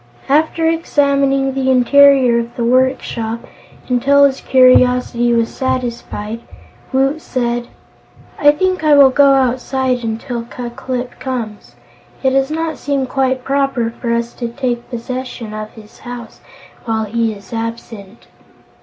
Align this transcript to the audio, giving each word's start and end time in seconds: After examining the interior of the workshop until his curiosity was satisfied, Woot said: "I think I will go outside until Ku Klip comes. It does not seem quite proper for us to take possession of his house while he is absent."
After 0.29 0.65
examining 0.67 1.53
the 1.53 1.69
interior 1.69 2.39
of 2.39 2.55
the 2.55 2.63
workshop 2.65 3.41
until 3.87 4.23
his 4.23 4.41
curiosity 4.41 5.31
was 5.31 5.53
satisfied, 5.53 6.41
Woot 6.91 7.21
said: 7.21 7.67
"I 8.39 8.51
think 8.51 8.83
I 8.83 8.95
will 8.95 9.11
go 9.11 9.33
outside 9.33 10.03
until 10.03 10.41
Ku 10.45 10.71
Klip 10.71 11.19
comes. 11.19 11.75
It 12.23 12.31
does 12.31 12.49
not 12.49 12.79
seem 12.79 13.05
quite 13.05 13.43
proper 13.43 13.91
for 13.91 14.11
us 14.11 14.33
to 14.41 14.47
take 14.47 14.89
possession 14.89 15.53
of 15.53 15.69
his 15.73 15.99
house 15.99 16.41
while 16.85 17.03
he 17.03 17.31
is 17.33 17.53
absent." 17.53 18.25